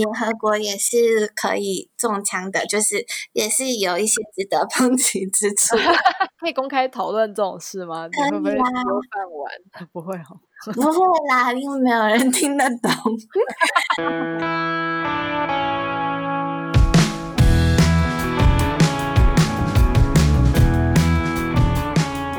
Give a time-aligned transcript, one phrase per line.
[0.00, 3.04] 联合国也是可以中枪的，就是
[3.34, 5.76] 也是有一些值得抨击之处。
[6.40, 8.08] 可以公开讨论这种事吗？
[8.08, 8.72] 可以啊，你会不会有饭
[9.30, 9.52] 碗？
[9.92, 10.40] 不会哦，
[10.72, 12.90] 不会啦，因为没有人听得懂。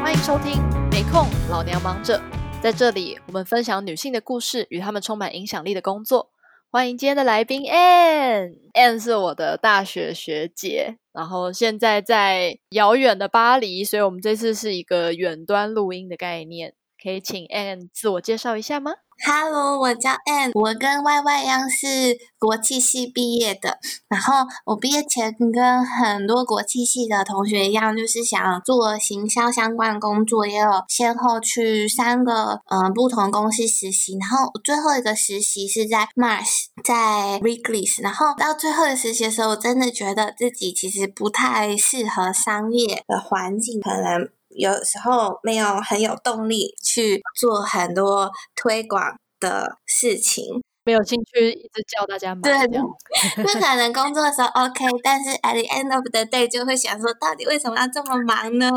[0.02, 0.60] 欢迎收听，
[0.90, 2.20] 没空，老娘忙着。
[2.60, 6.32] 在这里，我们分享女性的故事与她们充满影响力的工作。
[6.74, 16.74] 欢迎今天的来宾 Anne，Anne 是我的大学学姐，然后现在在遥远的巴黎，所以我们这次是一个远端录音的概念。
[17.04, 18.94] 可以请 Anne 自我介绍一下吗
[19.24, 23.78] ？Hello，我叫 Ann，我跟 Y Y 一样是国际系毕业的。
[24.10, 24.34] 然后
[24.66, 34.18] 我毕业前跟很多国际系的同学一样，就是想做行销相关工作，也有先后去三个嗯、呃、不同公司实习。
[34.20, 38.02] 然后最后一个实习是在 Mars，在 Riggles。
[38.02, 44.30] 然后到最后的实习的时候，我真的觉得自己其实不太适合商业的环境，可能。
[44.56, 49.04] 有时候没有很有动力去做很多推广
[49.40, 50.46] 的事情，
[50.84, 52.42] 没有兴趣一直叫大家买。
[52.42, 52.68] 对，
[53.44, 58.70] 不可能工作的时候 OK，但是 at the end of the day 就会想说，到底为什么要这么忙呢？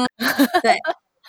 [0.62, 0.76] 对。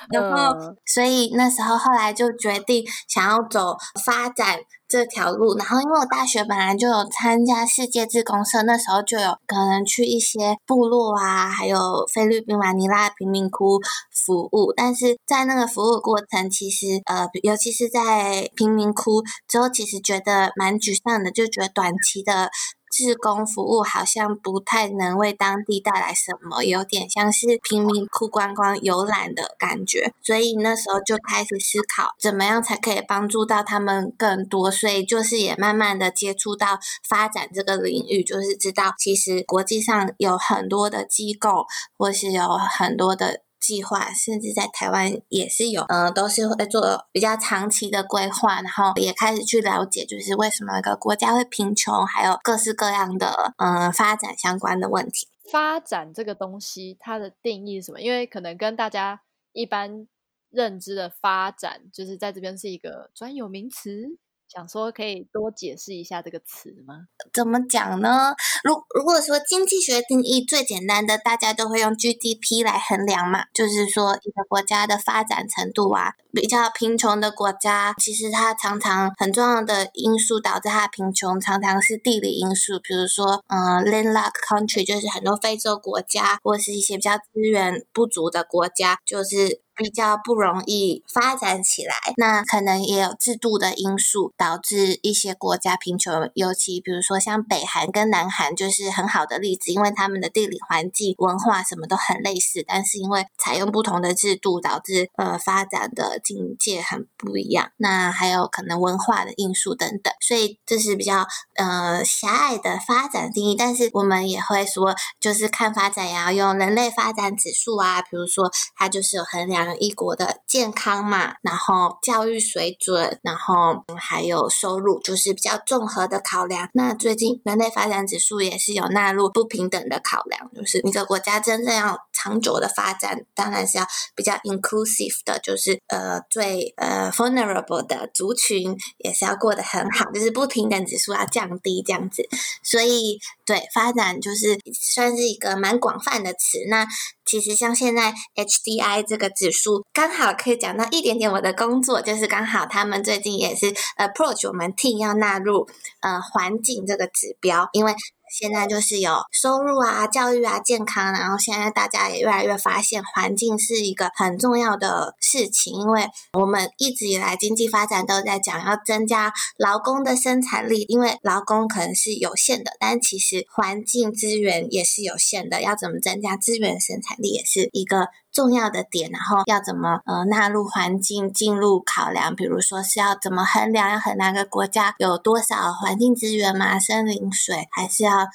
[0.10, 5.58] 然后，嗯、所以那时候后来就决定想要走发展这条路。
[5.58, 13.80] 然后，因为我大学本来就有参加世界志工社，那时候就有可能去一些部落啊，还有菲律宾马尼拉贫民窟
[14.12, 14.74] 服务。
[14.76, 22.50] 但是在那个服务过程，其实呃，尤其是在贫民窟之后，其实觉得蛮沮丧的，就觉得短期的。
[22.96, 41.66] 志工服务好像不太能为当地带来什么，有点像是贫民窟观光游览的感觉，所以那时候就开始思考怎么样才可以帮助到他们更多，所以就是也慢慢的接触到发展这个领域，就是知道其实国际上有很多的机构，
[41.98, 43.45] 或是有很多的。
[43.66, 55.28] 计划甚至在台湾也是有，嗯、都是会做比较长期的规划，然后也开始去了解，就是为什么一个国家会贫穷，还有各式各样的嗯、发展相关的问题。
[55.52, 58.00] 发展这个东西，它的定义是什么？
[58.02, 59.22] 因为可能跟大家
[59.54, 60.08] 一般
[60.52, 64.20] 认知的发展，就是在这边是一个专有名词。
[64.48, 67.08] 想说可以多解释一下这个词吗？
[67.34, 68.36] 怎么讲呢？
[68.64, 76.14] 如如果说经济学定义最简单的，大家都会用 GDP 来衡量嘛，就是说一个国家的发展程度啊。
[76.32, 89.65] 比较贫穷的国家，其实它常常很重要的因素导致它贫穷，常常是地理因素，比如说嗯，landlocked country 就是很多非洲国家，或是一些比较资源不足的国家，就是。
[89.76, 107.72] 比较不容易发展起来，那可能也有制度的因素导致一些国家贫穷，尤其比如说像北韩跟南韩就是很好的例子，因为他们的地理环境、文化什么都很类似，但是因为采用不同的制度，导致呃发展的境界很不一样。
[107.76, 113.56] 那还有可能文化的因素等等，所以这是比较呃狭隘的发展定义。
[113.58, 119.65] 但是我们也会说，就是看发展也要用人类发展指数啊，比如说它就是有衡量。
[119.80, 126.70] 一国的健康嘛，然后教育水准，然后还有收入，就是比较综合的考量。
[126.74, 142.28] 那最近人类发展指数也是有纳入不平等的考量，就是一个国家真正要长久的发展，当然是要比较 inclusive 的，就是呃最呃 vulnerable 的族群也是要过得很好，就是不平等指数要降低这样子。
[142.64, 146.60] 所以对发展就是算是一个蛮广泛的词。
[146.70, 146.86] 那
[147.26, 155.68] 其实像现在 HDI 这个指数，刚好可以讲到一点点我的工作，就是刚好他们最近也是 approach 我们 team 要纳入
[156.02, 157.94] 呃环境这个指标，因为。
[158.32, 178.08] 现在就是有收入啊、教育啊、健康，然后现在大家也越来越发现环境是一个很重要的事情，因为我们一直以来经济发展都在讲要增加劳工的生产力，因为劳工可能是有限的，但其实环境资源也是有限的，要怎么增加资源生产力也是一个。
[178.36, 182.36] 重要的点，然后要怎么呃纳入环境进入考量？
[182.36, 183.90] 比如说是要怎么衡量？
[183.90, 188.28] 要衡量一个国家有多少环境资源嘛，森林、水，还是要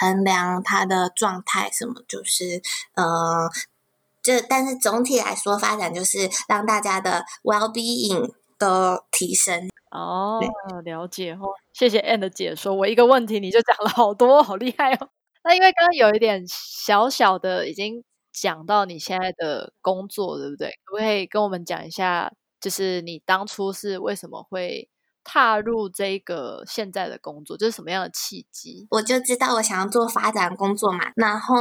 [0.00, 1.70] 衡量它的状态？
[1.70, 2.62] 什么就是
[2.94, 3.50] 呃，
[4.22, 9.68] 这但是总体来说，发展就是让大家的 well being 都提升。
[9.90, 10.40] 哦，
[10.82, 12.74] 了解哦，谢谢 Ann 的解说。
[12.74, 15.10] 我一个问题你就讲了好多，好厉害哦。
[15.44, 18.02] 那因为刚刚有一点小小的已经。
[18.38, 20.68] 讲到你现在的工作，对不对？
[20.84, 22.30] 可不可以跟我们讲一下，
[22.60, 24.90] 就是你当初是为什么会
[25.24, 27.56] 踏入这个现在的工作？
[27.56, 28.86] 就是什么样的契机？
[28.90, 31.56] 我就知道我想要做发展工作嘛，然后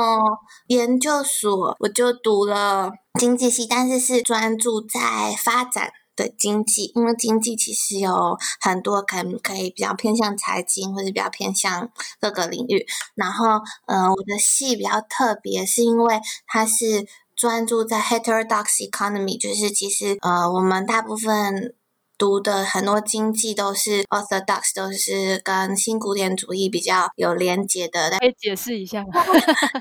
[0.67, 4.99] 研究所我就读了经济系，但是是专注在
[5.43, 5.91] 发展。
[6.15, 11.89] 的经济，因为经济其实有很多可能可以比较偏向财经，或者比较偏向
[12.19, 12.85] 各个领域。
[13.15, 21.75] 然后，呃，我的系比较特别，是因为它是专注在 heterodox economy，就是其实呃，我们大部分。
[22.17, 28.11] 读的很多经济都是 orthodox，都是跟新古典主义比较有连结的。
[28.19, 29.23] 可以解释一下吗？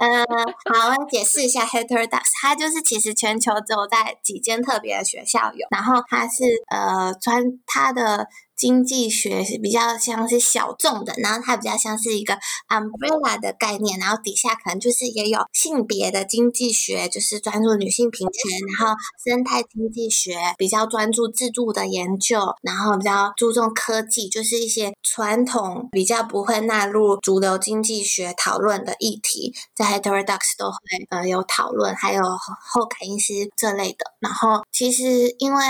[0.00, 0.26] 嗯，
[0.72, 8.26] 好，我解释一下 heterodox，它就是其实全球只有在几间特别的学校有，然后它是呃专它的。
[8.56, 30.78] 经济学是比较像是小众的，然后它比较像是一个 umbrella 的概念，然后底下可能就是也有性别的经济学，就是专注女性平权，然后生态经济学比较专注制度的研究，然后比较注重科技，就是一些传统比较不会纳入主流经济学讨论的议题，在 heterodox 都会
[31.10, 34.12] 呃有讨论，还有后凯因斯这类的。
[34.20, 35.64] 然后其实因为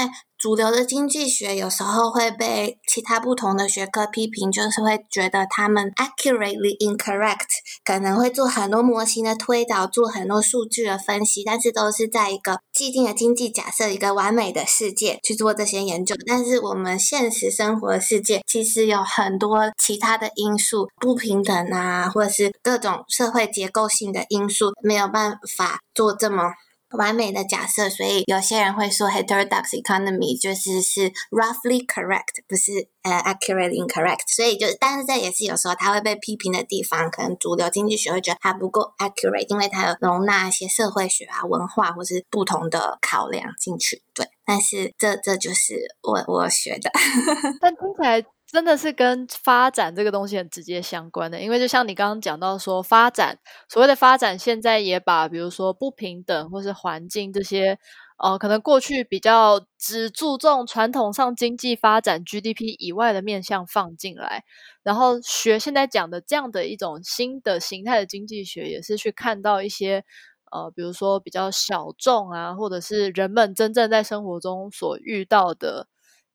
[0.45, 7.47] 主流的经济学有时候会被其他不同的学科批评，就是会觉得他们 accurately incorrect，
[7.83, 16.15] 可能会做很多模型的推导，做很多数据的分析，但是都是在一个既定的经济假设、一个完美的世界去做这些研究。
[16.27, 26.53] 但是我们现实生活的世界其实有很多其他的因素，不平等啊，或者是各种社会结构性的因素，没有办法做这么。
[26.97, 34.21] 完美的假设，所以有些人会说 heterodox economy 就是是 roughly correct，不是呃、accurately incorrect。
[34.35, 44.03] 所以就是，但是这也是有时候它会被批评的地方，可能主流经济学会觉得它不够 accurate，因为它有容纳一些社会学啊、文化或是不同的考量进去。
[44.15, 46.91] 对，但是这这就是我我学的，
[47.61, 48.25] 但听起来。
[48.55, 53.37] 真的是跟发展这个东西很直接相关的，因为就像你刚刚讲到说，发展
[53.69, 57.77] 所谓的发展，现在也把比如说不平等或是环境这些，
[58.17, 64.45] 呃，可能过去比较只注重传统上经济发展 GDP 以外的面向放进来，
[64.85, 70.05] 然后学现在讲的这样的一种新的形态的经济学，也是去看到一些
[70.53, 75.89] 呃，比如说比较小众啊，或者是人们真正在生活中所遇到的。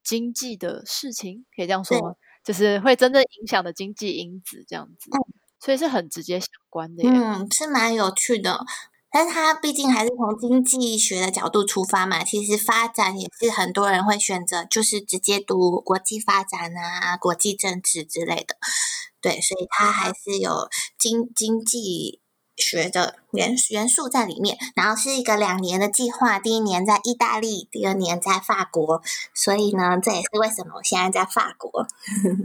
[0.10, 2.16] 经济的事情可以这样说吗？
[2.44, 5.22] 就是会真正影响的经济因子这样子，嗯，
[5.60, 7.08] 所以是很直接相关的。
[7.08, 8.66] 嗯，是蛮有趣的，
[9.12, 12.24] 但是它毕竟还是从经济学的角度出发嘛。
[12.24, 18.58] 其实发展也是很多人会选择，就是直接读国际发展啊、国际政治之类的。
[19.22, 20.68] 对，所以它还是有
[20.98, 22.22] 经经济。
[22.60, 29.02] 学的元元素在里面，然后是一个两年的计划，第一年在意大利，第二年在法国，
[29.34, 31.88] 所以呢，这也是为什么我现在在法国。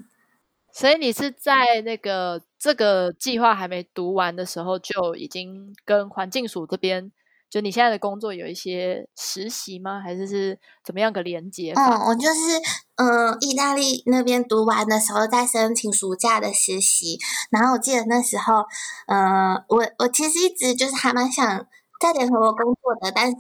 [0.72, 7.12] 所以你是在那个这个计划还没读完的时候，就已经跟环境署这边。
[7.54, 10.00] 就你现在的工作有一些实习吗？
[10.00, 11.72] 还是是怎么样个连接？
[11.76, 12.58] 嗯，我就是
[12.96, 17.16] 嗯、呃，意大利那边读完的时候在申请暑假的实习，
[17.50, 18.64] 然后我记得那时候，
[19.06, 21.64] 嗯、呃，我我其实一直就是还蛮想
[22.00, 23.36] 在联合国工作的，但是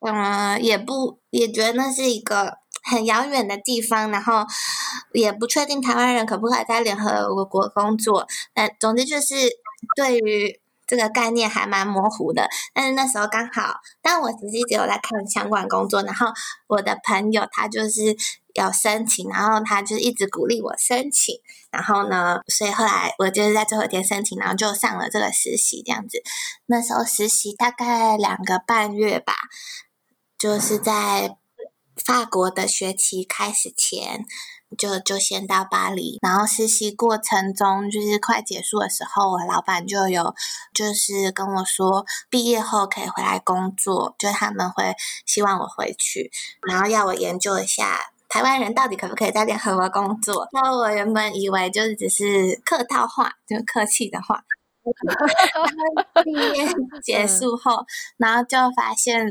[0.00, 2.52] 嗯、呃，也不也觉得那是一个
[2.82, 4.44] 很遥远的地方，然后
[5.12, 8.26] 也不确定台湾人可不可以在联合国工作。
[8.52, 9.36] 但总之就是
[9.94, 10.60] 对于。
[10.86, 16.28] 这个概念还蛮模糊的，但是那时候刚好，但我实一直有在看相关工作，然后
[16.68, 18.16] 我的朋友他就是
[18.54, 21.34] 有申请，然后他就一直鼓励我申请，
[21.70, 26.22] 然后呢，所以后来我就是在最后一天申请，然后就上了这个实习这样子。
[26.66, 29.34] 那时候实习大概两个半月吧，
[30.38, 31.36] 就是在
[31.96, 34.24] 法国的学期开始前。
[34.76, 40.34] 就就先到巴黎，然后实习过程中就是快结束的时候，我老板就有
[40.74, 44.94] 就是跟我说，毕业后可以回来工作，就他们会
[45.24, 46.30] 希望我回去，
[46.66, 50.48] 然后要我研究一下台湾人到底可不可以在联合国工作。
[50.52, 54.42] 那我原本以为就是只是客套话，就客气的话。
[56.24, 56.66] 毕业
[57.02, 57.84] 结束后，
[58.16, 59.26] 然后就发现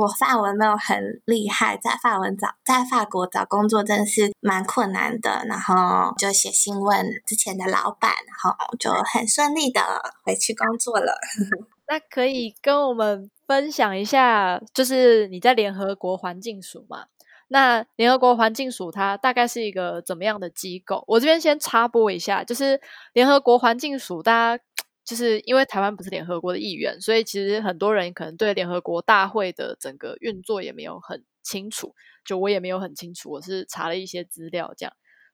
[0.00, 5.42] 我法文没有很厉害，在法文找在法国找工作真的是蛮困难的。
[5.46, 9.80] 然后就写信问之前的老板，然后就很顺利的
[10.24, 11.18] 回去工作了。
[11.88, 17.06] 那可以跟我们分享一下，就是你在联合国环境署嘛？
[17.48, 21.04] 那联合国环境署它大概是一个怎么样的机构？
[21.06, 22.80] 我这边先插播一下，就是
[23.12, 24.62] 联合国环境署，大家。
[25.04, 31.94] 就是因为台湾不是联合国的一员，所以其实很多人可能对联合国大会的整个运作也没有很清楚。
[32.24, 34.92] 就我也没有很清楚，我是查了一些资料这样。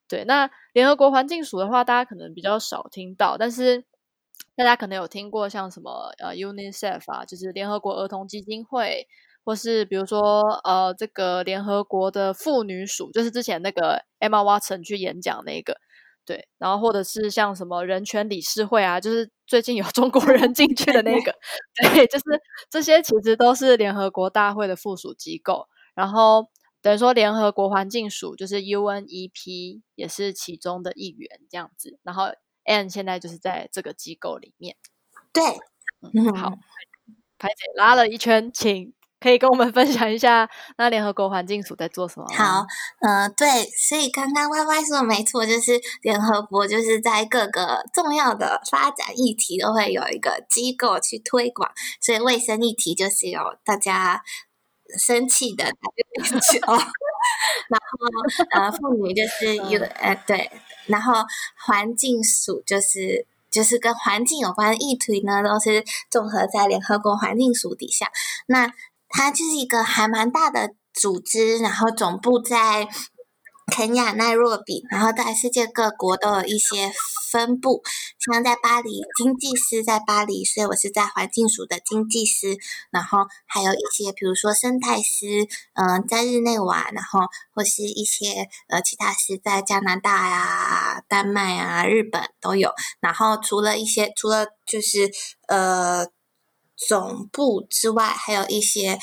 [0.09, 3.85] 对，那联合国环境署的话，大家可能比较少听到，但是
[4.57, 9.07] 大家可能有听过像什么呃 UNICEF 啊，就是联合国儿童基金会。
[9.45, 15.81] 或是比如说，呃，这个联合国的妇女署，就是之前那个 Emma Watson 去演讲那个，
[16.29, 21.35] 对，然后或者是像什么人权理事会啊，就是最近有中国人进去的那个，
[21.81, 22.25] 对，就是
[22.69, 25.67] 这些其实都是联合国大会的附属机构。
[25.95, 26.47] 然后
[26.83, 31.99] 等于说联合国环境署就是 UNEP 也是其中的一员这样子。
[32.03, 32.25] 然后
[32.67, 34.77] Anne 现在就是在这个机构里面，
[35.33, 35.43] 对，
[36.13, 36.51] 嗯，好，
[37.39, 38.93] 排姐拉了一圈，请。
[39.21, 42.27] 可以跟我们分享一下，那联合国环境署在做什么？
[42.33, 42.65] 好，
[43.01, 51.69] 嗯、呃，对，所以刚刚 Y Y 说的没错，就是联合国就是在各个重要的发展议题都会有一个机构去推广，
[52.01, 54.23] 所以卫生议题就是有大家
[54.97, 56.73] 生气的 WHO，
[57.69, 60.49] 然后呃妇女就是 有呃对，
[60.87, 61.15] 然后
[61.67, 68.13] 环境署就是就是跟环境有关的议题呢，都是综合在联合国环境署底下，
[68.47, 68.73] 那。
[69.09, 72.89] 它就是一个还蛮大的组织，然后总部在
[73.73, 76.91] 肯亚奈若比，然后在世界各国都有一些
[77.31, 77.83] 分部，
[78.19, 82.57] 像在巴黎，经济师在巴黎，所以我是在环境署的经济师，
[82.91, 87.21] 然后还有一些比如说生态师，嗯、在日内瓦，然后
[87.55, 95.11] 或是一些呃其他司在加拿大呀、丹麦啊、日本都有，然后除了一些，除了就是
[95.47, 96.09] 呃。
[96.79, 98.99] 总部之外，还有一些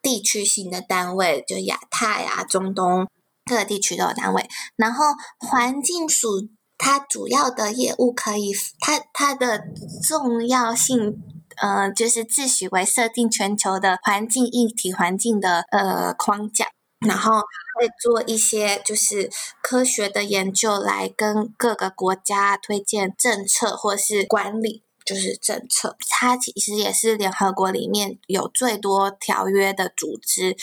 [0.00, 3.08] 地区性的单位，就亚太啊、中东
[3.44, 4.48] 各个地区都有单位。
[4.76, 5.06] 然后
[5.38, 9.64] 环境署它主要的业务可以，它它的
[10.06, 11.20] 重要性，
[11.56, 16.66] 呃，就是自诩为设定全球的环境一体环境的呃框架，
[17.06, 17.40] 然后
[17.78, 19.30] 会做一些就是
[19.60, 24.82] 科学的研究，来跟各个国家推荐政策或是管理。
[25.06, 30.56] 就是政策，它其实也是联合国里面有最多条约的组织，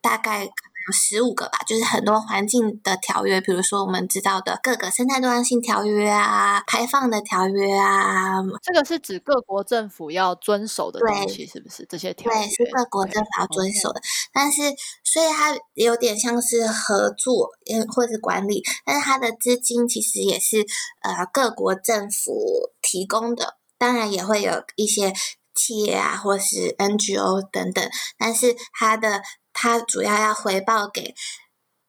[0.00, 0.50] 大概有
[0.92, 1.58] 十五个吧。
[1.66, 8.42] 就是很多环境的条约，比如说我们知道的各个生态多样性条约啊、排放的条约啊。
[8.62, 11.86] 这个是指各国政府要遵守的东西，是不是？
[11.88, 14.00] 这些条约对，是各国政府要遵守的。
[14.32, 14.62] 但是，
[15.04, 17.50] 所以它有点像是合作，
[17.94, 20.66] 或者是管理，但是它的资金其实也是
[21.02, 23.58] 呃各国政府提供的。
[23.82, 25.12] 当然也会有一些
[25.56, 29.20] 企业啊，或是 NGO 等等，但是它的
[29.52, 31.16] 它主要要回报给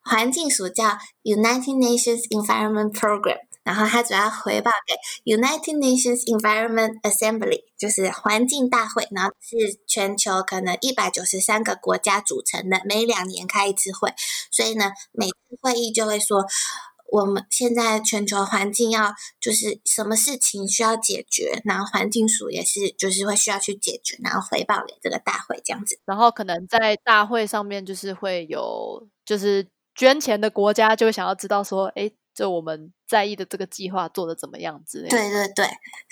[0.01, 14.11] 环境署叫 United Nations Environment Program，然后它主要回报给 United Nations Environment Assembly，就是环境大会，然后是全球可能一百九十三个国家组成的，每两年开一次会，
[14.49, 16.43] 所以呢，每次会议就会说。
[17.13, 25.99] 我们现在全球环境要就是什么事情需要解决，然后环境署也是就是会需要去解决，然后回报给这个大会这样子。
[26.05, 35.15] 然后可能在大会上面就是会有就是捐钱的国家就会想要知道说，哎，就我们在意的这个计划做的怎么样之类的。
[35.15, 35.67] 对对对，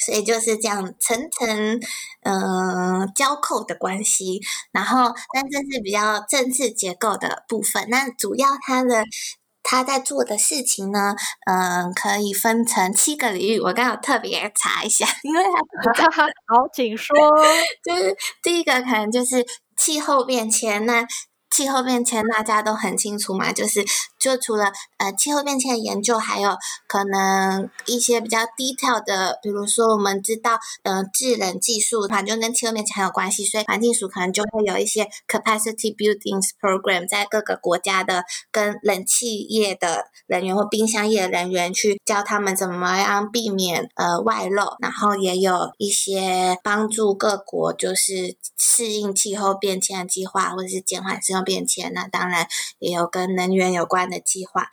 [0.06, 1.80] 所以就是这样层层
[2.22, 4.40] 嗯交扣的关系。
[4.72, 7.88] 然后，但这是比较政治结构的部分。
[7.90, 9.04] 那主要它的。
[9.72, 11.16] 他在做的事情呢，
[11.50, 13.60] 嗯，可以分成七个领域。
[13.60, 15.42] 我刚好特别查一下，因为
[15.96, 17.16] 他 好，请说。
[17.82, 18.14] 就是
[18.44, 19.46] 第一个可能就是
[19.78, 21.08] 气候变迁那。
[21.54, 23.84] 气候变迁大家都很清楚嘛，就是
[24.22, 26.56] 就除了呃气候变迁的研究，还有
[26.88, 51.42] 可能一些比较 detail 的，比如说我们知道，呃制冷技术，反正跟气候变迁很有关系，所以环境署可能就会有一些 capacity buildings program，在各个国家的跟冷气业的人员或冰箱业的人员去教他们怎么样避免呃外漏，然后也有一些帮助各国就是适应气候变迁的计划，或者是减缓气候。
[51.44, 52.48] 变迁，那当然
[52.78, 54.68] 也有跟能源有关的计划。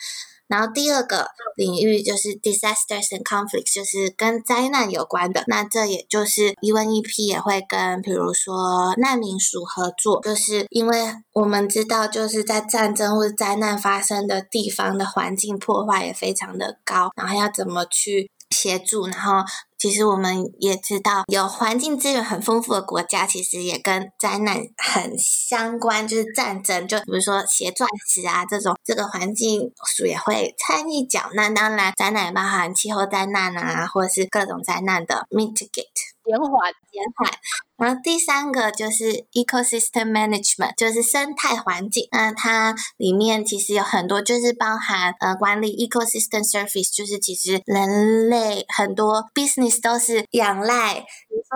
[0.49, 5.45] 然后第二个领域就是 disasters and conflicts，就是跟灾难有关的。
[5.47, 19.45] 那这也就是 UNEP 也会跟，比如说难民署合作，就是因为我们知道，就是在战争或者灾难发生的地方的环境破坏也非常的高，然后要怎么去协助，然后。
[19.79, 31.49] 其实我们也知道，有环境资源很丰富的国家，其实也跟灾难很相关，就是战争，就比如说鞋钻石啊这种，这个环境署也会参与缴纳。
[31.51, 36.08] 当然，灾难也包含气候灾难啊，或者是各种灾难的 mitigate。
[36.29, 37.33] 减缓减缓。
[37.79, 42.07] 然后第三个就是 ecosystem management，就是生态环境。
[42.11, 51.05] 那它里面其实有很多，就是包含呃管理 ecosystem service，就是其实人类很多 business 都是仰赖。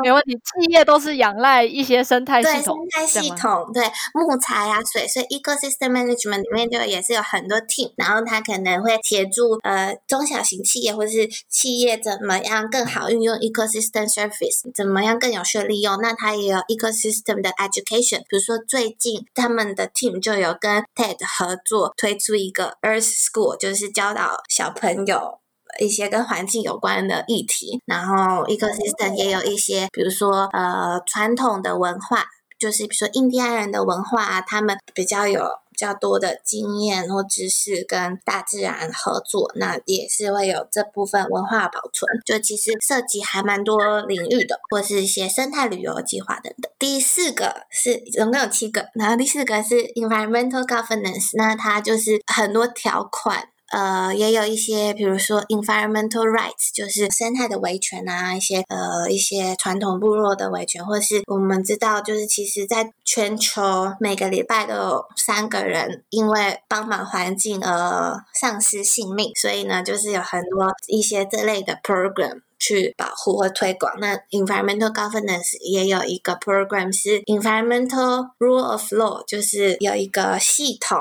[0.03, 3.85] 没问题，企业都是仰赖一些生态系统，对生态系统，对
[4.15, 15.99] 木材啊、水，所以 ecosystem management 里面就也是有很多 team，然后它可能会协助呃中小型企业或是企业怎么样更好运用 ecosystem service，怎么样更有效利用。
[16.01, 25.42] 那它也有 ecosystem 的 education，比如说最近他们的 team 就有跟 TED 合作推出一个 Earth School，就是教导小朋友。
[25.81, 32.25] 一些跟环境有关的议题，然后 ecosystem 也有一些，比如说呃传统的文化，
[32.59, 46.71] 就是比如说印第安人的文化啊，他们比较有比较多的经验或知识跟大自然合作，那也是会有这部分文化保存，就其实涉及还蛮多领域的，或是一些生态旅游计划等等。
[46.79, 53.49] 第四个是总共有七个，然后第四个是 environmental governance，那它就是很多条款。
[53.73, 72.43] 呃，也有一些，比如说 environmental rights，就是生态的维权啊，一些呃一些传统部落的维权，或是我们知道，就是其实在全球每个礼拜都有三个人因为帮忙环境而丧失性命，所以呢，就是有很多一些这类的 program。
[72.63, 73.93] 去保护和推广。
[73.99, 80.97] 那 environmental governance 也有一个 program 是 environmental rule of law，就是有一个系统，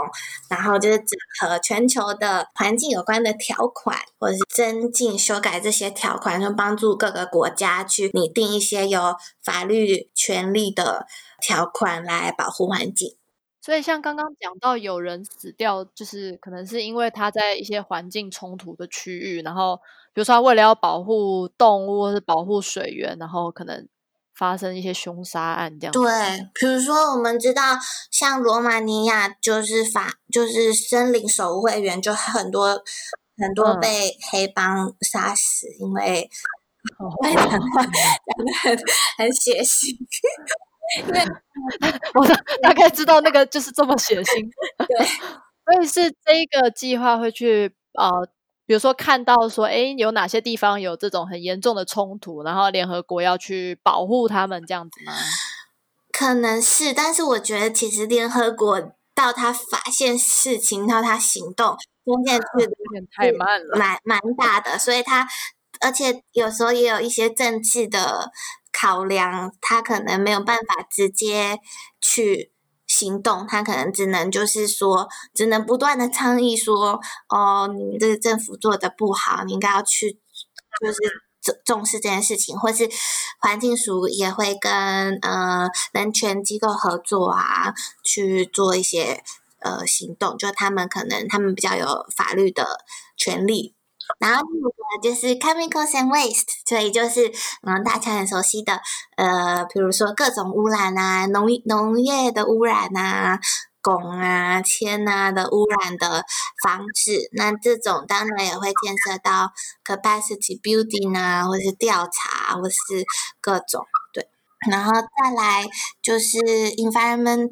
[0.49, 1.07] 然后就是整
[1.39, 9.13] 合全球的环境有关的条款，或者是增进、修改这些条款，就帮助各个国家去拟定一些有
[9.43, 11.05] 法律权利的
[11.39, 13.15] 条款来保护环境。
[13.63, 19.79] 所以，像刚刚讲到有人死掉，就是可能是因为他在一些环境冲突的区域，然后。
[20.13, 23.87] 比如说，他为了要保护动物或是保护水源，然后可能
[24.35, 25.91] 发生一些凶杀案这样。
[25.93, 27.77] 对，比如说我们知道，
[28.11, 32.83] 像罗马尼亚就是法，就是森林守护会员，就很多
[33.37, 36.29] 很多被黑帮杀死，嗯、因为
[37.23, 37.35] 讲
[38.45, 38.77] 的很
[39.17, 39.95] 很血腥。
[40.99, 41.21] 因为
[42.15, 42.27] 我
[42.61, 44.49] 大概知道那个就是这么血腥。
[44.77, 45.05] 对，
[45.65, 48.27] 所以是这一个计划会去呃。
[48.71, 55.11] 比如说看到说，哎，有哪些地方有这种很严重的冲突，然后联合国要去保护他们这样子吗？
[56.13, 58.79] 可能是，但是我觉得其实联合国
[59.13, 65.27] 到他发现事情到他行动，中间是 有点太慢了，蛮蛮大的，所以他
[65.81, 68.31] 而且有时候也有一些政治的
[68.71, 71.59] 考量，他可能没有办法直接
[71.99, 72.53] 去。
[73.01, 80.19] 行动，他可能只能就是说，只能不断的倡议说，哦，你们这个政府做的不好，你应该要去，
[80.79, 80.97] 就是
[81.41, 82.87] 重重视这件事情，或是
[83.39, 84.71] 环境署也会跟
[85.23, 89.23] 呃人权机构合作啊，去做一些
[89.61, 92.85] 呃行动，就他们可能他们比较有法律的
[93.17, 93.73] 权利。
[94.19, 97.31] 然后第五个就是 chemicals and waste，所以就是
[97.63, 98.79] 嗯，大家很熟悉的
[99.17, 103.39] 呃，比如说各种污染啊，农农业的污染啊，
[103.81, 106.23] 汞啊、铅啊的污染的
[106.63, 107.29] 防治。
[107.33, 109.51] 那这种当然也会牵涉到
[109.85, 112.75] capacity building 啊，或是调查，或是
[113.39, 114.27] 各种对。
[114.69, 115.67] 然后再来
[116.03, 116.37] 就是
[116.77, 117.51] environment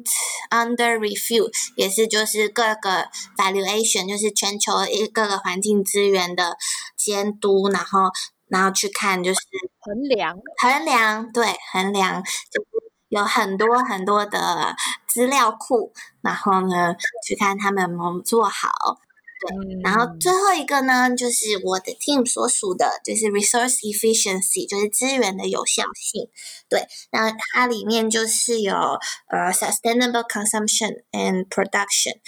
[0.50, 6.56] under review，也是就是各个 valuation，就是全球一各个环境资源的
[6.96, 8.10] 监督，然后
[8.46, 9.40] 然后去看就是
[9.80, 12.68] 衡量衡量，对，衡量就是
[13.08, 14.76] 有很多很多的
[15.08, 16.94] 资料库，然后呢
[17.26, 19.00] 去看他们有没有做好。
[19.40, 26.28] 对，然后最后一个呢，就是我的 team 所属的，就是 resource efficiency，就是资源的有效性。
[26.68, 32.20] 对，那它里面就是有呃 sustainable consumption and production。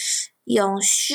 [0.44, 1.14] 永续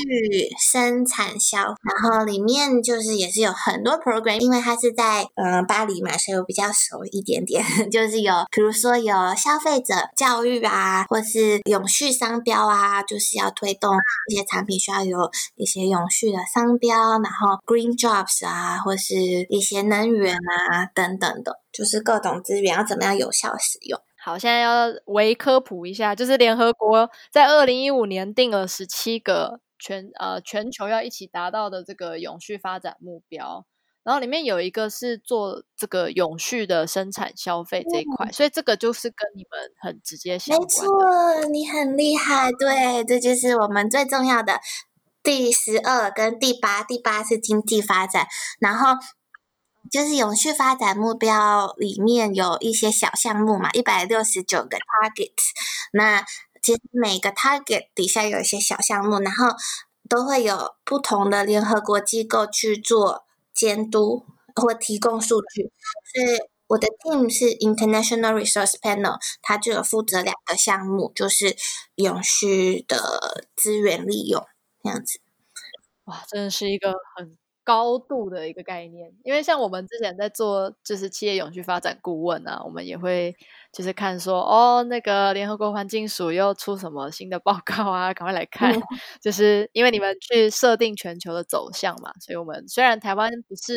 [0.59, 7.63] 生产销，然后里面就是也是有很多 program，因为它是在呃巴黎嘛，所以我比较熟一点点。
[7.91, 13.95] 就是有，比如说有消费者教育啊，或是永续商标啊，就是要推动
[14.29, 15.17] 一些产品需要有
[15.55, 19.15] 一些永续的商标，然后 green jobs 啊，或是
[19.49, 23.99] 一些能源啊等等的，就是各种资源要怎么样有效使用。
[24.27, 33.65] 好，现在要微科普一下，就是联合国在二零一五年定了十七个全呃全球要一起达到的这个永续发展目标，
[34.03, 40.67] 然后里面有一个是做这个永续的生产消费这一块，嗯、所以这个就是跟你们很直接相关。
[40.67, 44.59] 没错，你很厉害，对，这就是我们最重要的
[45.23, 48.27] 第十二跟第八，第八是经济发展，
[48.59, 48.97] 然后。
[49.91, 55.33] 就是永续发展目标里面有一些小项目嘛，一百六十九个 target。
[55.93, 56.25] 那
[56.61, 59.55] 其实每个 target 底下有一些小项目，然后
[60.09, 65.71] 都会有不同的联合国机构去做监督或提供数据。
[66.13, 71.55] 所以我的 team 是 International Resource Panel，它就有负责两个项目，就是
[71.95, 74.45] 永续的资源利用
[74.83, 75.19] 这样子。
[76.05, 77.37] 哇，真的是一个很。
[77.67, 83.35] 高度的一个概念，因为像我们之前在做就是企业永续发展顾问啊，我们也会
[83.73, 88.73] 就是看说哦，那个联合国环境署又出什么新的报告啊，赶快来看。
[88.73, 88.81] 嗯、
[89.19, 93.75] 就是因为你们去设定全球的走向嘛，所以我们虽然台湾不是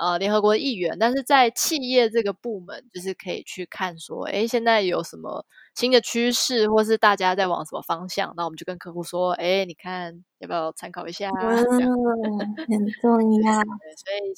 [0.00, 10.24] 呃联合国的议员，但是在企业这个部门，就是可以去看说，哎，现在有什么新的趋势，或是大家在往什么方向，那我们就跟客户说，哎，你看。
[10.40, 11.28] 要不要参考一下？
[11.28, 13.52] 嗯，很重要。
[13.52, 14.32] 所以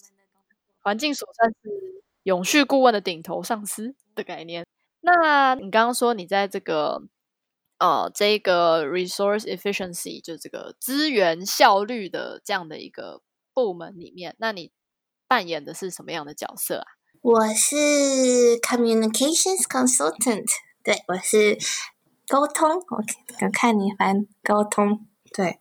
[0.80, 4.66] 环境所算是永续顾问的顶头上司的概念。
[5.00, 7.04] 那你刚刚说你在这个
[7.78, 13.22] 呃这个 resource efficiency 就这个资源效率的这样的一个
[13.54, 14.72] 部门里面，那你
[15.32, 16.86] 扮演的是什么样的角色啊？
[17.22, 17.76] 我是
[18.60, 20.44] communications consultant，
[20.84, 21.56] 对，我是
[22.28, 22.68] 沟通。
[22.70, 25.06] 我看你翻沟通。
[25.32, 25.58] 对，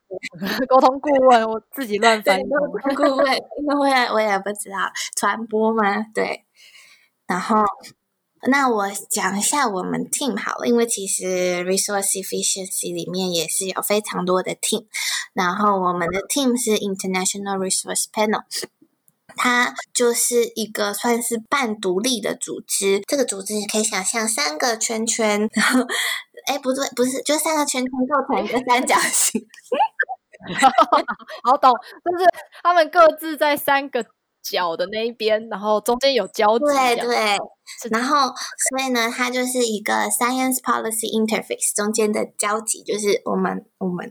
[0.66, 2.40] 沟通顾问，我自己乱翻。
[2.40, 6.02] 沟通顾问，因为我也我也不知道传播吗？
[6.14, 6.46] 对。
[7.26, 7.62] 然后，
[8.48, 14.86] 那我讲一下我们 team 好了，因为其实 resource efficiency 里面也是有非常多的 team。
[15.34, 18.44] 然后我们的 team 是 International Resource Panel，
[19.36, 23.02] 它就是一个算是半独立的组织。
[23.06, 25.86] 这个组织你可以想象三个圈圈，然后。
[26.46, 29.46] 哎，不对，不是，就三个圈圈构成一个三角形。
[31.44, 31.70] 好懂，
[32.02, 32.24] 就是
[32.62, 34.04] 他们各自在三个
[34.42, 36.64] 角的那一边，然后中间有交集。
[36.64, 37.36] 对对，
[37.90, 38.32] 然后
[38.70, 44.10] 所以呢，它就是一个 Science Policy Interface 中间的交集，就是我们我们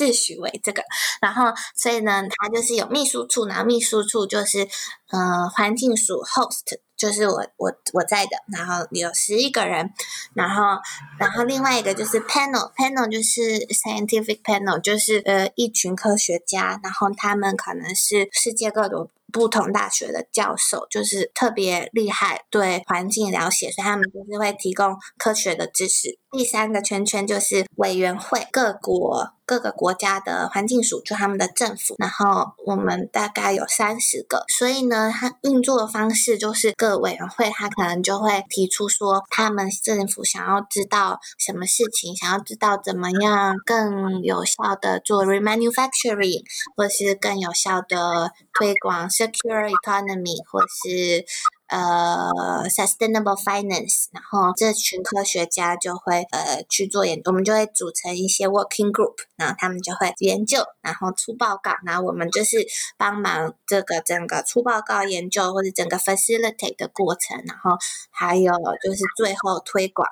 [0.00, 0.82] 自诩为这个。
[1.20, 4.66] 然后所以呢，它就是有秘书处，然后秘书处就是
[5.10, 6.80] 呃环境署 host。
[6.96, 9.90] 就是我我我在的，然后有十一个人，
[10.34, 10.78] 然后
[11.18, 26.18] 然后另外一个就是 panel，panel 就是 scientific panel，就是呃一群科学家，然后他们可能是世界各国不同大学的教授，就是特别厉害，对环境了解，所以他们就是会提供科学的知识。
[26.30, 46.44] 第三个圈圈就是委员会，各国各个国家的环境署，就他们的政府，然后我们大概有三十个，所以呢，它运作的方式就是各委员会他可能就会提出说，他们政府想要知道什么事情，想要知道怎么样更有效的做 remanufacturing，
[46.76, 51.26] 或是更有效的推广 secure economy，或是。
[51.70, 62.66] 呃，sustainable finance，然后这群科学家就会呃去做研，我们就会组成一些 working group，然后他们就会研究，然后出报告，然后我们就是
[62.98, 67.78] 帮忙这个整个出报告研究或者整个 facilitate 的过程，然后
[68.10, 68.52] 还有
[68.82, 70.08] 就是最后推广。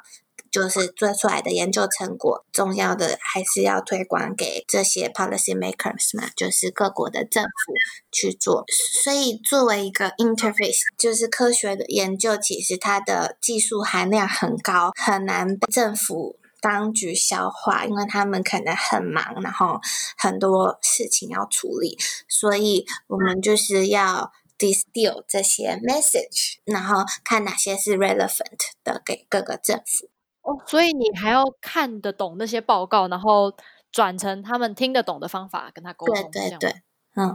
[0.51, 7.73] 就是做出来的研究成果，重要的还是要推广给这些 policy makers 嘛，就是各国的政府
[8.11, 8.65] 去做。
[9.03, 19.81] 所以作为一个 interface，就是科学的研究，其实它的技术含量很高，很难被政府当局消化，因为他们可能很忙，然后
[20.17, 21.97] 很多事情要处理，
[22.29, 30.09] 所以我们就是要 distill 这些 message，然后看哪些是 relevant 的给各个政府。
[30.49, 33.53] 哦，所以你还要看得懂那些报告，然后
[33.93, 36.15] 转成他们听得懂的方法跟他沟通。
[36.31, 36.75] 对对对，
[37.17, 37.29] 嗯，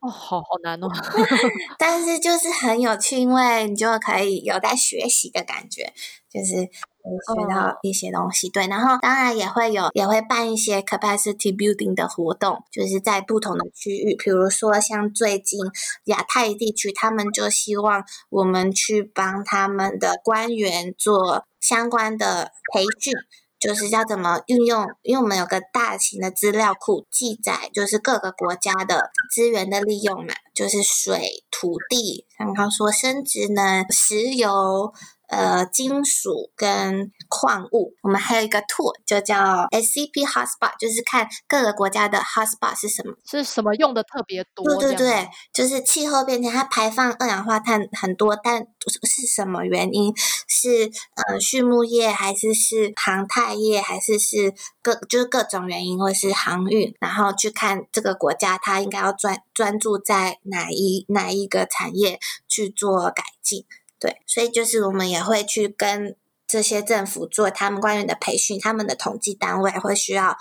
[0.00, 0.88] 哦，好好难哦。
[1.78, 5.92] 但是就是很有趣，因为你就可以有在学习的感觉，
[6.30, 8.48] 就是学到一些东西。
[8.48, 15.60] 哦、对，然后当然也会有，也会办一些 capacity building 的活动，就是在不同的区域，比如说像最近
[16.04, 21.44] 亚太地区，他们就希望我们去帮他们的官员做。
[21.60, 23.12] 相关的培训，
[23.58, 34.92] 就是要怎么运用，因为我们有个大型的资料库，记载就是各个国家的资源的利用嘛，就是水、土地，刚刚说生殖能、石油、
[35.30, 37.94] 呃金属跟矿物。
[38.02, 44.64] 我们还有一个 tool 就叫 SCP Hotspot，就是看各个国家的 Hotspot 是什么，是什么用的特别多。
[44.76, 48.66] 对对对，就是气候变迁，它排放二氧化碳很多，但
[49.04, 50.12] 是什么原因？
[50.48, 63.64] 是呃畜牧业，还是是航太业，还是是各就是各种原因，或是航运，然后去看这个国家它应该要专专注在哪一哪一个产业去做改进。
[64.00, 70.38] 对，所以就是我们也会去跟这些政府做他们官员的培训，他们的统计单位会需要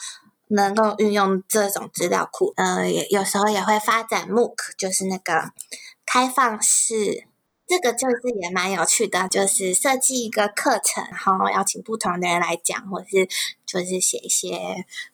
[0.48, 2.54] 能够运用这种资料库。
[2.56, 5.52] 呃，也有时候也会发展 MOOC，就是那个
[6.06, 7.26] 开放式，
[7.68, 13.28] 这个就是也蛮有趣的，就是设计一个课程，然后邀请不同的人来讲，或是
[13.66, 14.56] 就是写一些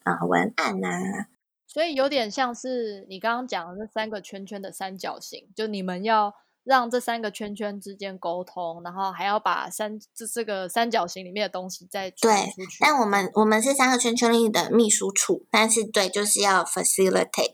[0.03, 1.27] 呃文案呐、啊。
[1.65, 6.35] 所以有点像是你刚刚讲的那三个圈圈的三角形，就你们要。
[6.65, 12.55] 让这三个圈圈之间沟通，然后还要把三这这个三角形里面的东西再传出去。
[12.57, 17.53] 对，但我们我们是三个圈圈里的秘书处，但是对，就是要 facilitate。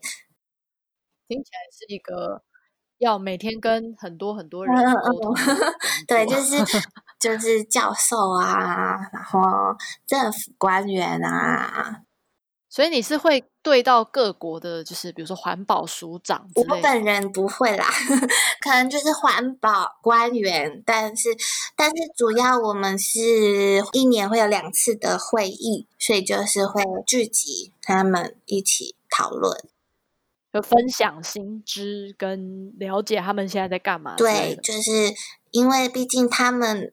[1.27, 2.43] 听起来是一个
[2.99, 5.35] 要每天跟很多很多人沟通。
[6.07, 6.57] 对，就是
[7.19, 9.41] 就是教授啊，然后
[10.07, 12.03] 政府官员啊。
[12.69, 16.47] 所以你是会对到各国的，就是比如说环保署长。
[16.55, 17.87] 我本人不会啦，
[18.61, 21.29] 可能就是环保官员，但是
[21.75, 29.63] 但是主要我们是一年会有两次的会议，所以就是会聚集他们一起讨论，
[30.53, 34.15] 就分享新知跟了解他们现在在干嘛。
[34.15, 35.13] 对，就是
[35.51, 36.91] 因为毕竟他们。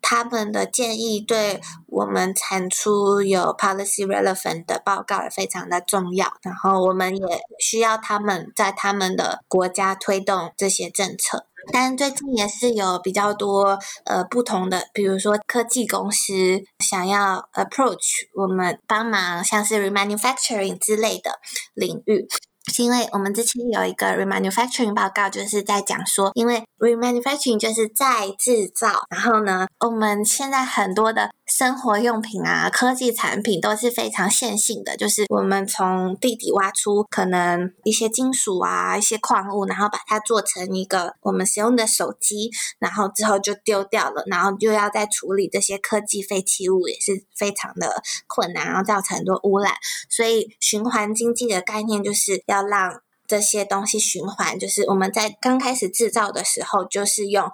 [0.00, 11.46] 他们的建议对我们产出有 policy relevant 的报告也非常的重要，然后我们也需要他们在他们的国家推动这些政策。
[11.72, 21.40] 但最近也是有比较多呃不同的，比如说科技公司想要 approach 我们帮忙，像是 remanufacturing 之类的
[21.74, 22.28] 领域。
[22.72, 49.72] 是因为我们之前有一个 remanufacturing 报告，就是在讲说，因为 remanufacturing 就是再制造，然后呢，我们现在很多的生活用品啊、科技产品都是非常线性的，就是我们从地底挖出可能一些金属啊、一些矿物，然后把它做成一个我们使用的手机，然后之后就丢掉了，然后又要再处理这些科技废弃物，也是非常的困难，然后造成很多污染。
[50.10, 52.66] 所以循环经济的概念就是要。
[52.66, 57.48] 让这些东西循环，就是我们在刚开始制造的时候，就是用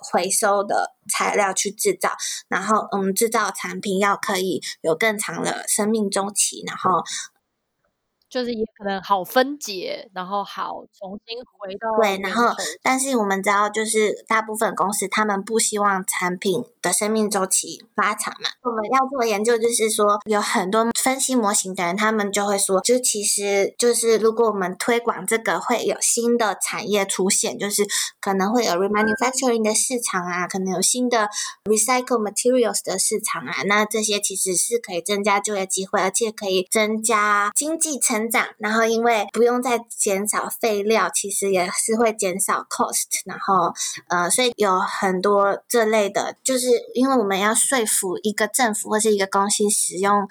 [0.00, 2.16] 回收的材料去制造，
[2.48, 7.02] 然后嗯制造产品要可以有更长的生命周期，然后。
[8.30, 18.48] 就是也可能好分解，然后好重新回到对，然后但是我们知道，就是大部分公司他们不希望产品的生命周期拉长嘛。
[18.62, 27.84] 我们要做研究，就是说有很多分析模型的人，他们就会说，就其实就是如果我们推广这个，会有新的产业出现，就是
[28.20, 31.28] 可能会有 remanufacturing 的市场啊，可能有新的
[31.64, 38.19] recycle materials 的市场啊，那这些其实是可以增加就业机会，而且可以增加经济成。
[38.20, 43.72] 成长，然后因为不用再减少废料，其实也是会减少 cost，然后
[44.08, 50.26] 呃，所以有很多这类的，就是因为我们要说服一个政府或是一个公司使用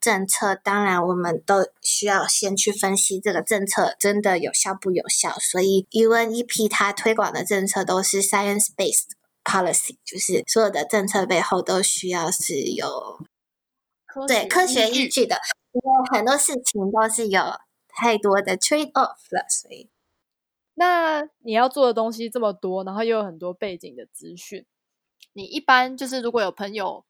[0.00, 9.10] 政策，当然我们都需要先去分析这个政策真的有效不有效，所以 UNEP 它推广的政策都是 science-based
[9.44, 13.20] policy，就是所有的政策背后都需要是有
[14.26, 15.36] 对科学依据的。
[15.72, 17.42] 因为很多事情都是有
[17.88, 19.90] 太多的 trade off 了，所以
[20.74, 24.64] 那你要做的东西这么多，然后又有很多背景的资讯，
[25.32, 27.04] 你一般就是如果有朋友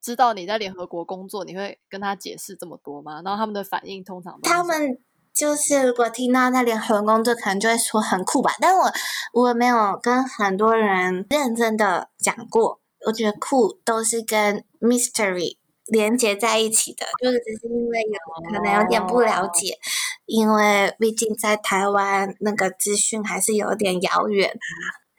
[0.00, 3.22] 知道你在联合国工作，你会跟他解释这么多吗？
[3.24, 4.98] 然后他们的反应通常他们
[5.32, 8.52] 就是如果听到在联合国工作，可能就会说很酷吧。
[8.60, 8.92] 但我
[9.32, 15.56] 我没有跟很多人认真的讲过，我觉得酷都是跟 mystery。
[15.86, 18.18] 连接在一起的，就是只是因为有
[18.50, 19.80] 可能有点不了解，oh.
[20.26, 24.74] 因为毕竟在台湾那个资讯还是有点遥远啊，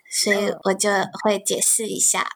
[0.09, 0.89] 所以我就
[1.23, 2.27] 会解释一下。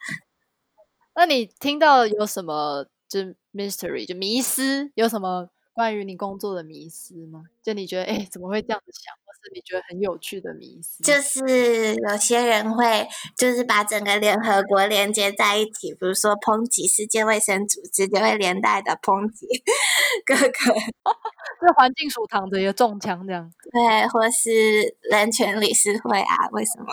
[1.16, 3.20] 那你听到有什么就
[3.54, 7.44] mystery 就迷思，有什么关于你工作的迷思吗？
[7.64, 9.14] 就你觉得哎，怎么会这样子想？
[9.26, 19.48] 或是你觉得很有趣的迷思，就是有些人会就是把整个联合国连接在一起，比如说抨击世界卫生组织，就会连带的抨击
[20.26, 20.50] 各个
[21.62, 23.52] 这环境署躺着也中枪这样。
[23.72, 26.48] 对，或是人权理事会啊？
[26.52, 26.86] 为什么？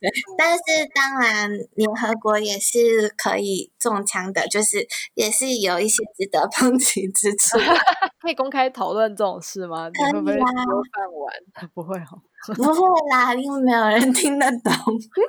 [0.00, 0.62] 对，但是
[0.94, 7.58] 当然，联合国也是可以中枪的，就是也是有一些值得抨击之处。
[8.20, 9.90] 可以公开讨论这种事吗？
[10.12, 11.68] 不会丢饭碗？
[11.74, 12.20] 不会哦，
[12.54, 14.72] 不会啦，因为没有人听得懂。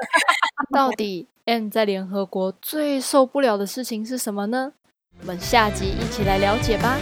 [0.73, 4.73] 到底 Anne 在联合国最受不了的事情是什么呢？
[5.21, 6.97] 我们下集一起来了解吧。